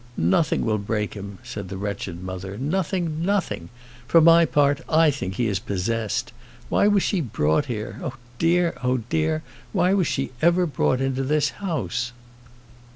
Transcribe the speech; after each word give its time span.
"Nothing 0.17 0.65
will 0.65 0.79
break 0.79 1.13
him," 1.13 1.37
said 1.43 1.69
the 1.69 1.77
wretched 1.77 2.23
mother; 2.23 2.57
"nothing 2.57 3.23
nothing. 3.23 3.69
For 4.07 4.19
my 4.19 4.45
part, 4.45 4.81
I 4.89 5.11
think 5.11 5.33
that 5.33 5.37
he 5.37 5.47
is 5.47 5.59
possessed. 5.59 6.33
Why 6.69 6.87
was 6.87 7.03
she 7.03 7.21
brought 7.21 7.65
here? 7.67 7.99
Oh, 8.03 8.15
dear! 8.39 8.73
oh, 8.81 8.97
dear! 9.09 9.43
Why 9.73 9.93
was 9.93 10.07
she 10.07 10.31
ever 10.41 10.65
brought 10.65 11.01
into 11.01 11.21
this 11.21 11.49
house?" 11.49 12.13